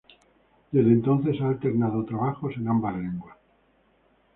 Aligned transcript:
Desde 0.71 0.89
entonces 0.93 1.39
ha 1.41 1.49
alternado 1.49 2.03
trabajos 2.05 2.55
en 2.57 2.67
ambas 2.69 2.95
lenguas. 2.95 3.37